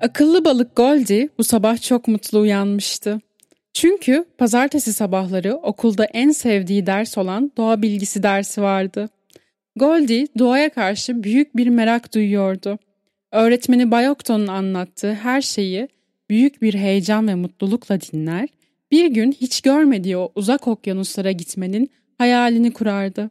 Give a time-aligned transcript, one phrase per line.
[0.00, 3.20] Akıllı balık Goldie bu sabah çok mutlu uyanmıştı.
[3.74, 9.08] Çünkü pazartesi sabahları okulda en sevdiği ders olan doğa bilgisi dersi vardı.
[9.76, 12.78] Goldie doğaya karşı büyük bir merak duyuyordu.
[13.32, 15.88] Öğretmeni Bayokton'un anlattığı her şeyi
[16.30, 18.48] büyük bir heyecan ve mutlulukla dinler,
[18.90, 23.30] bir gün hiç görmediği o uzak okyanuslara gitmenin hayalini kurardı.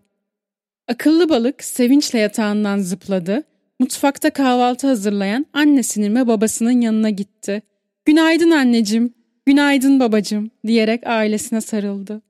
[0.87, 3.43] Akıllı balık sevinçle yatağından zıpladı
[3.79, 7.61] mutfakta kahvaltı hazırlayan annesinin ve babasının yanına gitti.
[8.05, 9.13] Günaydın anneciğim,
[9.45, 12.21] günaydın babacığım diyerek ailesine sarıldı.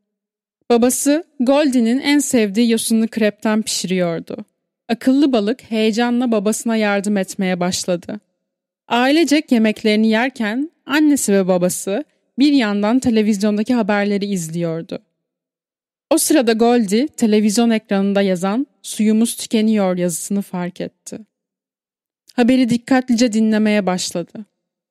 [0.70, 4.46] Babası Goldie'nin en sevdiği yosunlu krepten pişiriyordu.
[4.90, 8.20] Akıllı balık heyecanla babasına yardım etmeye başladı.
[8.88, 12.04] Ailecek yemeklerini yerken annesi ve babası
[12.40, 15.00] bir yandan televizyondaki haberleri izliyordu.
[16.12, 21.20] O sırada Goldie televizyon ekranında yazan suyumuz tükeniyor yazısını fark etti.
[22.38, 24.46] Haberi dikkatlice dinlemeye başladı.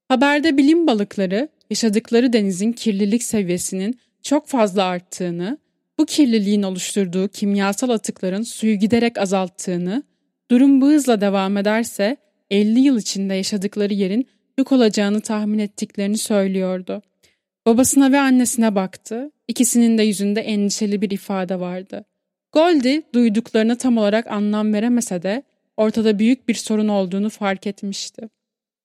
[0.09, 5.59] Haberde bilim balıkları yaşadıkları denizin kirlilik seviyesinin çok fazla arttığını,
[5.99, 10.03] bu kirliliğin oluşturduğu kimyasal atıkların suyu giderek azalttığını,
[10.51, 12.17] durum bu hızla devam ederse
[12.51, 17.03] 50 yıl içinde yaşadıkları yerin yok olacağını tahmin ettiklerini söylüyordu.
[17.67, 19.31] Babasına ve annesine baktı.
[19.49, 22.05] İkisinin de yüzünde endişeli bir ifade vardı.
[22.53, 25.43] Goldie duyduklarına tam olarak anlam veremese de
[25.77, 28.29] ortada büyük bir sorun olduğunu fark etmişti.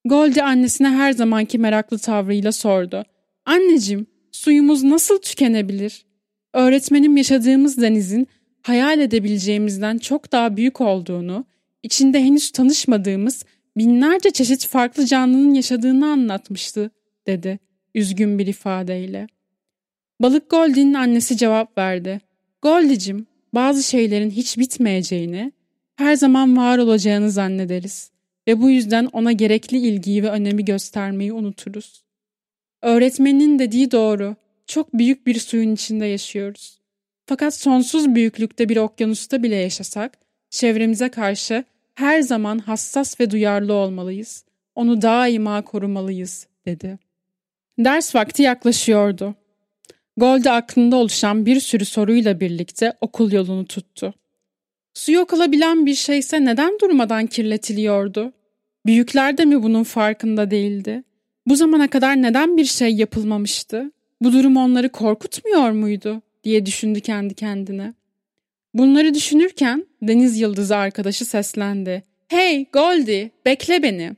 [0.05, 3.03] Goldie annesine her zamanki meraklı tavrıyla sordu.
[3.45, 6.05] Anneciğim, suyumuz nasıl tükenebilir?
[6.53, 8.27] Öğretmenim yaşadığımız denizin
[8.61, 11.45] hayal edebileceğimizden çok daha büyük olduğunu,
[11.83, 13.45] içinde henüz tanışmadığımız
[13.77, 16.91] binlerce çeşit farklı canlının yaşadığını anlatmıştı,
[17.27, 17.59] dedi
[17.95, 19.27] üzgün bir ifadeyle.
[20.19, 22.21] Balık Goldie'nin annesi cevap verdi.
[22.61, 25.51] Goldie'cim, bazı şeylerin hiç bitmeyeceğini,
[26.01, 28.11] her zaman var olacağını zannederiz
[28.47, 32.03] ve bu yüzden ona gerekli ilgiyi ve önemi göstermeyi unuturuz.
[32.81, 34.35] Öğretmenin dediği doğru.
[34.67, 36.79] Çok büyük bir suyun içinde yaşıyoruz.
[37.25, 40.17] Fakat sonsuz büyüklükte bir okyanusta bile yaşasak,
[40.49, 41.63] çevremize karşı
[41.93, 44.45] her zaman hassas ve duyarlı olmalıyız.
[44.75, 46.99] Onu daima korumalıyız, dedi.
[47.79, 49.35] Ders vakti yaklaşıyordu.
[50.17, 54.13] Goldie aklında oluşan bir sürü soruyla birlikte okul yolunu tuttu.
[54.93, 58.33] Su yok olabilen bir şeyse neden durmadan kirletiliyordu?
[58.85, 61.03] Büyükler de mi bunun farkında değildi?
[61.47, 63.91] Bu zamana kadar neden bir şey yapılmamıştı?
[64.21, 66.21] Bu durum onları korkutmuyor muydu?
[66.43, 67.93] diye düşündü kendi kendine.
[68.73, 72.03] Bunları düşünürken Deniz Yıldızı arkadaşı seslendi.
[72.27, 74.11] Hey Goldie bekle beni.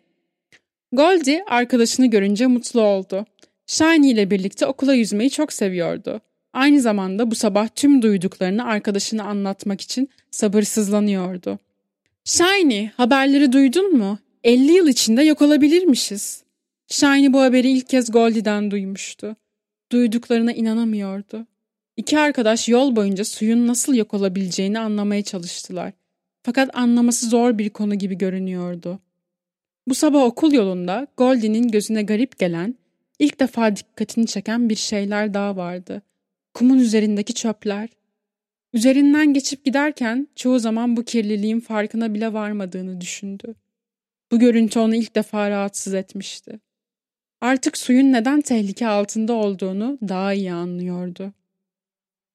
[0.91, 3.25] Goldie arkadaşını görünce mutlu oldu.
[3.67, 6.21] Shiny ile birlikte okula yüzmeyi çok seviyordu.
[6.53, 11.59] Aynı zamanda bu sabah tüm duyduklarını arkadaşına anlatmak için sabırsızlanıyordu.
[12.25, 14.19] Shiny, haberleri duydun mu?
[14.43, 16.43] 50 yıl içinde yok olabilirmişiz.
[16.87, 19.35] Shiny bu haberi ilk kez Goldie'den duymuştu.
[19.91, 21.47] Duyduklarına inanamıyordu.
[21.97, 25.93] İki arkadaş yol boyunca suyun nasıl yok olabileceğini anlamaya çalıştılar.
[26.43, 28.99] Fakat anlaması zor bir konu gibi görünüyordu.
[29.87, 32.75] Bu sabah okul yolunda Goldie'nin gözüne garip gelen,
[33.19, 36.01] ilk defa dikkatini çeken bir şeyler daha vardı.
[36.53, 37.89] Kumun üzerindeki çöpler.
[38.73, 43.55] Üzerinden geçip giderken çoğu zaman bu kirliliğin farkına bile varmadığını düşündü.
[44.31, 46.59] Bu görüntü onu ilk defa rahatsız etmişti.
[47.41, 51.33] Artık suyun neden tehlike altında olduğunu daha iyi anlıyordu.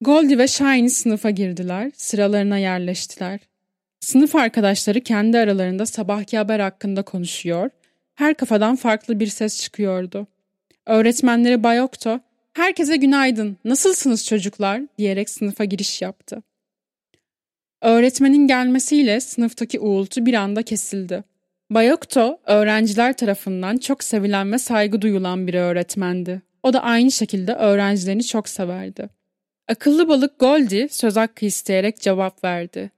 [0.01, 3.41] Goldie ve Shiny sınıfa girdiler, sıralarına yerleştiler.
[4.01, 7.71] Sınıf arkadaşları kendi aralarında sabahki haber hakkında konuşuyor,
[8.15, 10.27] her kafadan farklı bir ses çıkıyordu.
[10.87, 12.21] Öğretmenleri Bayokto,
[12.59, 16.43] herkese günaydın, nasılsınız çocuklar diyerek sınıfa giriş yaptı.
[17.83, 21.25] Öğretmenin gelmesiyle sınıftaki uğultu bir anda kesildi.
[21.71, 26.43] Bayokto, öğrenciler tarafından çok sevilen ve saygı duyulan bir öğretmendi.
[26.63, 29.09] O da aynı şekilde öğrencilerini çok severdi.
[29.69, 32.91] Akıllı balık Goldie söz hakkı isteyerek cevap verdi.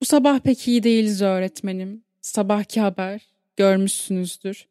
[0.00, 2.02] Bu sabah pek iyi değiliz öğretmenim.
[2.20, 3.20] Sabahki haber,
[3.56, 4.66] görmüşsünüzdür.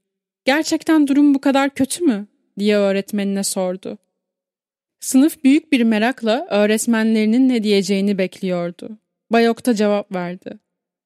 [0.46, 2.28] Gerçekten durum bu kadar kötü mü?
[2.60, 3.98] diye öğretmenine sordu.
[5.00, 8.98] Sınıf büyük bir merakla öğretmenlerinin ne diyeceğini bekliyordu.
[9.32, 10.60] Bayok'ta cevap verdi.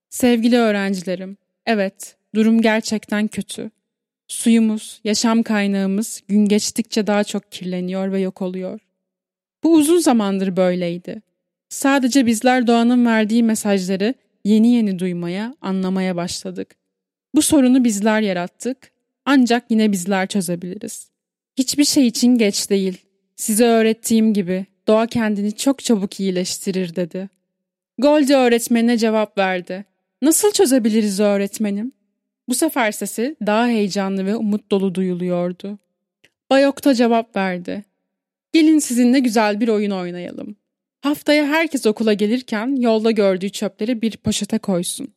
[0.09, 3.71] Sevgili öğrencilerim, evet, durum gerçekten kötü.
[4.27, 8.79] Suyumuz, yaşam kaynağımız gün geçtikçe daha çok kirleniyor ve yok oluyor.
[9.63, 11.21] Bu uzun zamandır böyleydi.
[11.69, 14.13] Sadece bizler doğanın verdiği mesajları
[14.45, 16.75] yeni yeni duymaya, anlamaya başladık.
[17.35, 18.91] Bu sorunu bizler yarattık,
[19.25, 21.09] ancak yine bizler çözebiliriz.
[21.57, 22.97] Hiçbir şey için geç değil.
[23.41, 27.29] Size öğrettiğim gibi doğa kendini çok çabuk iyileştirir dedi.
[27.97, 29.85] Goldie öğretmenine cevap verdi.
[30.21, 31.91] Nasıl çözebiliriz öğretmenim?
[32.49, 35.79] Bu sefer sesi daha heyecanlı ve umut dolu duyuluyordu.
[36.49, 37.83] Bayokta cevap verdi.
[38.53, 40.55] Gelin sizinle güzel bir oyun oynayalım.
[41.01, 45.13] Haftaya herkes okula gelirken yolda gördüğü çöpleri bir poşete koysun.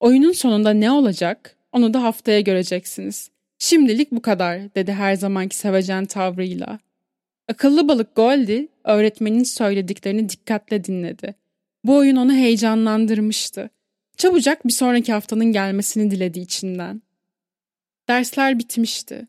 [0.00, 3.30] Oyunun sonunda ne olacak onu da haftaya göreceksiniz.
[3.58, 6.78] Şimdilik bu kadar dedi her zamanki sevecen tavrıyla.
[7.50, 11.34] Akıllı balık Goldie öğretmenin söylediklerini dikkatle dinledi.
[11.84, 13.70] Bu oyun onu heyecanlandırmıştı.
[14.16, 17.02] Çabucak bir sonraki haftanın gelmesini diledi içinden.
[18.08, 19.26] Dersler bitmişti.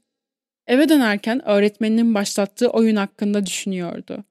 [0.67, 4.23] Eve dönerken öğretmeninin başlattığı oyun hakkında düşünüyordu.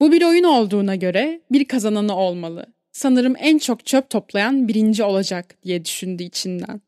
[0.00, 2.66] Bu bir oyun olduğuna göre bir kazananı olmalı.
[2.92, 6.80] Sanırım en çok çöp toplayan birinci olacak diye düşündü içinden.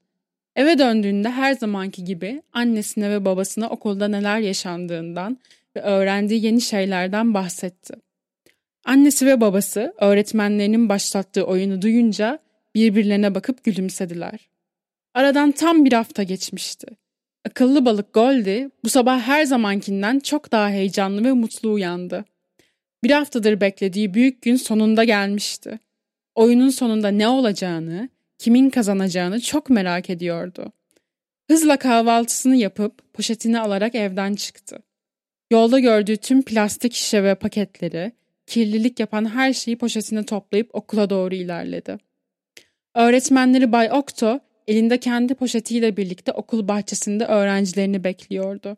[0.56, 5.38] Eve döndüğünde her zamanki gibi annesine ve babasına okulda neler yaşandığından
[5.78, 7.94] ve öğrendiği yeni şeylerden bahsetti.
[8.84, 12.38] Annesi ve babası öğretmenlerinin başlattığı oyunu duyunca
[12.74, 14.48] birbirlerine bakıp gülümsediler.
[15.14, 16.86] Aradan tam bir hafta geçmişti.
[17.46, 22.24] Akıllı balık Goldie bu sabah her zamankinden çok daha heyecanlı ve mutlu uyandı.
[23.04, 25.78] Bir haftadır beklediği büyük gün sonunda gelmişti.
[26.34, 28.08] Oyunun sonunda ne olacağını,
[28.38, 30.72] kimin kazanacağını çok merak ediyordu.
[31.50, 34.82] Hızla kahvaltısını yapıp poşetini alarak evden çıktı.
[35.50, 38.12] Yolda gördüğü tüm plastik şişe ve paketleri,
[38.46, 41.98] kirlilik yapan her şeyi poşetine toplayıp okula doğru ilerledi.
[42.94, 48.76] Öğretmenleri Bay Okto elinde kendi poşetiyle birlikte okul bahçesinde öğrencilerini bekliyordu.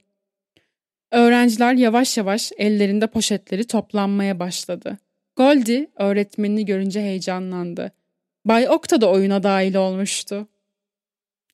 [1.11, 4.99] Öğrenciler yavaş yavaş ellerinde poşetleri toplanmaya başladı.
[5.37, 7.93] Goldie öğretmenini görünce heyecanlandı.
[8.45, 10.49] Bay Okta da oyuna dahil olmuştu.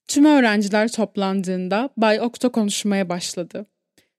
[0.09, 3.67] Tüm öğrenciler toplandığında Bay Okta konuşmaya başladı.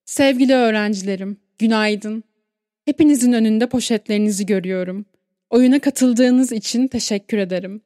[0.07, 2.23] Sevgili öğrencilerim, günaydın.
[2.85, 5.05] Hepinizin önünde poşetlerinizi görüyorum.
[5.49, 7.81] Oyuna katıldığınız için teşekkür ederim.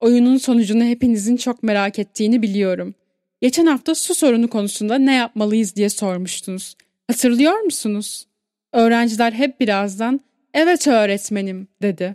[0.00, 2.94] Oyunun sonucunu hepinizin çok merak ettiğini biliyorum.
[3.40, 6.74] Geçen hafta su sorunu konusunda ne yapmalıyız diye sormuştunuz.
[7.06, 8.26] Hatırlıyor musunuz?
[8.72, 10.20] Öğrenciler hep birazdan
[10.54, 12.14] evet öğretmenim dedi.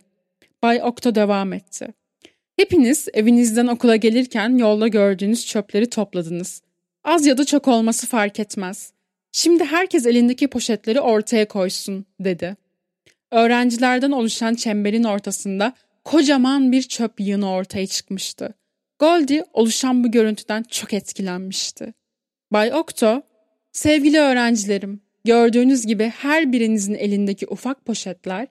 [0.63, 1.87] Bay Okto devam etti.
[2.55, 6.61] Hepiniz evinizden okula gelirken yolda gördüğünüz çöpleri topladınız.
[7.03, 8.98] Az ya da çok olması fark etmez.
[9.31, 12.57] Şimdi herkes elindeki poşetleri ortaya koysun dedi.
[13.31, 15.73] Öğrencilerden oluşan çemberin ortasında
[16.03, 18.53] kocaman bir çöp yığını ortaya çıkmıştı.
[18.99, 21.93] Goldie oluşan bu görüntüden çok etkilenmişti.
[22.51, 23.21] Bay Okto,
[23.71, 28.47] sevgili öğrencilerim, gördüğünüz gibi her birinizin elindeki ufak poşetler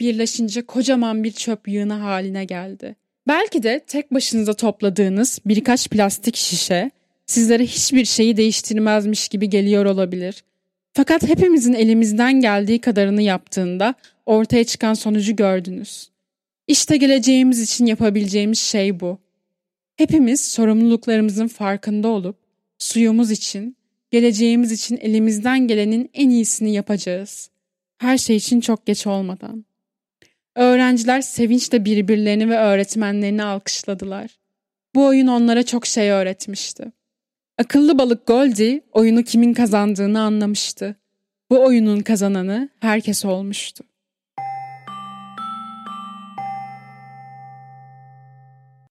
[0.00, 2.96] birleşince kocaman bir çöp yığını haline geldi.
[3.28, 6.90] Belki de tek başınıza topladığınız birkaç plastik şişe
[7.26, 10.44] sizlere hiçbir şeyi değiştirmezmiş gibi geliyor olabilir.
[10.92, 13.94] Fakat hepimizin elimizden geldiği kadarını yaptığında
[14.26, 16.10] ortaya çıkan sonucu gördünüz.
[16.68, 19.18] İşte geleceğimiz için yapabileceğimiz şey bu.
[19.96, 22.36] Hepimiz sorumluluklarımızın farkında olup
[22.78, 23.76] suyumuz için,
[24.10, 27.50] geleceğimiz için elimizden gelenin en iyisini yapacağız.
[27.98, 29.64] Her şey için çok geç olmadan.
[30.54, 34.30] Öğrenciler sevinçle birbirlerini ve öğretmenlerini alkışladılar.
[34.94, 36.92] Bu oyun onlara çok şey öğretmişti.
[37.58, 40.96] Akıllı balık Goldie oyunu kimin kazandığını anlamıştı.
[41.50, 43.84] Bu oyunun kazananı herkes olmuştu.